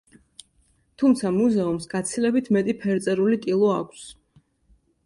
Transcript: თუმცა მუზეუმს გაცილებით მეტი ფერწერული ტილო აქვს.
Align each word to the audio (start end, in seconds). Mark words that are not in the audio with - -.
თუმცა 1.01 1.33
მუზეუმს 1.35 1.85
გაცილებით 1.93 2.51
მეტი 2.59 2.77
ფერწერული 2.83 3.43
ტილო 3.47 3.73
აქვს. 3.79 4.13